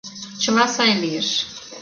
Чыла 0.41 0.65
сай 0.75 0.91
лиеш. 1.01 1.29